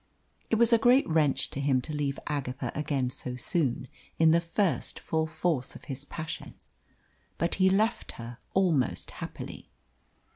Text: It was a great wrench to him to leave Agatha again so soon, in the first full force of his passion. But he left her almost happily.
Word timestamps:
It 0.49 0.55
was 0.55 0.73
a 0.73 0.79
great 0.79 1.07
wrench 1.07 1.51
to 1.51 1.59
him 1.59 1.79
to 1.81 1.93
leave 1.93 2.17
Agatha 2.25 2.71
again 2.73 3.11
so 3.11 3.35
soon, 3.35 3.87
in 4.17 4.31
the 4.31 4.41
first 4.41 4.97
full 4.99 5.27
force 5.27 5.75
of 5.75 5.83
his 5.83 6.05
passion. 6.05 6.55
But 7.37 7.53
he 7.61 7.69
left 7.69 8.13
her 8.13 8.39
almost 8.55 9.11
happily. 9.21 9.69